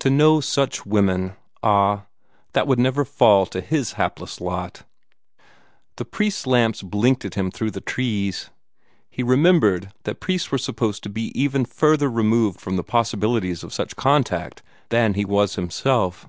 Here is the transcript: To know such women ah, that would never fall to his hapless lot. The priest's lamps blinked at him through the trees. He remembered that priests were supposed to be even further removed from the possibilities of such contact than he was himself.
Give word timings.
To 0.00 0.10
know 0.10 0.40
such 0.40 0.84
women 0.84 1.36
ah, 1.62 2.06
that 2.54 2.66
would 2.66 2.80
never 2.80 3.04
fall 3.04 3.46
to 3.46 3.60
his 3.60 3.92
hapless 3.92 4.40
lot. 4.40 4.82
The 5.94 6.04
priest's 6.04 6.44
lamps 6.44 6.82
blinked 6.82 7.24
at 7.24 7.36
him 7.36 7.52
through 7.52 7.70
the 7.70 7.80
trees. 7.80 8.50
He 9.08 9.22
remembered 9.22 9.92
that 10.02 10.18
priests 10.18 10.50
were 10.50 10.58
supposed 10.58 11.04
to 11.04 11.08
be 11.08 11.30
even 11.40 11.64
further 11.64 12.10
removed 12.10 12.60
from 12.60 12.74
the 12.74 12.82
possibilities 12.82 13.62
of 13.62 13.72
such 13.72 13.94
contact 13.94 14.60
than 14.88 15.14
he 15.14 15.24
was 15.24 15.54
himself. 15.54 16.28